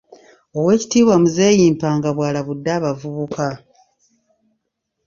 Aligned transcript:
Oweekitiibwa 0.57 1.15
Muzeeyi 1.21 1.65
Mpanga 1.75 2.09
bw'alabudde 2.15 2.69
abavubuka. 2.77 3.47